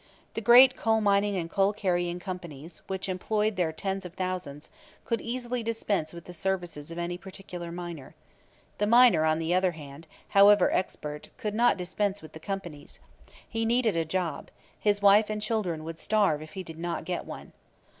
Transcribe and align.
The 0.33 0.41
great 0.41 0.75
coal 0.75 0.99
mining 0.99 1.37
and 1.37 1.47
coal 1.47 1.73
carrying 1.73 2.17
companies, 2.17 2.81
which 2.87 3.07
employed 3.07 3.55
their 3.55 3.71
tens 3.71 4.03
of 4.03 4.15
thousands, 4.15 4.71
could 5.05 5.21
easily 5.21 5.61
dispense 5.61 6.11
with 6.11 6.25
the 6.25 6.33
services 6.33 6.89
of 6.89 6.97
any 6.97 7.19
particular 7.19 7.71
miner. 7.71 8.15
The 8.79 8.87
miner, 8.87 9.25
on 9.25 9.37
the 9.37 9.53
other 9.53 9.73
hand, 9.73 10.07
however 10.29 10.71
expert, 10.73 11.29
could 11.37 11.53
not 11.53 11.77
dispense 11.77 12.19
with 12.19 12.33
the 12.33 12.39
companies. 12.39 12.99
He 13.47 13.63
needed 13.63 13.95
a 13.95 14.03
job; 14.03 14.49
his 14.79 15.03
wife 15.03 15.29
and 15.29 15.39
children 15.39 15.83
would 15.83 15.99
starve 15.99 16.41
if 16.41 16.53
he 16.53 16.63
did 16.63 16.79
not 16.79 17.05
get 17.05 17.27
one. 17.27 17.51